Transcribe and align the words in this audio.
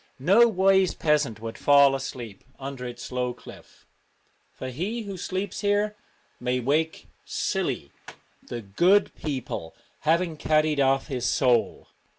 No 0.17 0.47
wise 0.47 0.95
peasant 0.95 1.39
would 1.41 1.59
fall 1.59 1.93
asleep 1.93 2.43
under 2.57 2.87
its 2.87 3.11
low 3.11 3.35
cliff, 3.35 3.85
for 4.51 4.69
he 4.69 5.03
who 5.03 5.15
sleeps 5.15 5.61
here 5.61 5.95
may 6.39 6.59
wake 6.59 7.07
'silly,' 7.23 7.91
the 8.41 8.63
'good 8.63 9.13
people' 9.13 9.75
having 9.99 10.37
carried 10.37 10.79
off 10.79 11.05
his 11.05 11.27
soul. 11.27 11.87